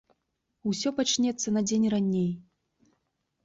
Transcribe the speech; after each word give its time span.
Усё 0.71 0.93
пачнецца 1.01 1.55
на 1.59 1.65
дзень 1.67 1.87
раней. 1.97 2.27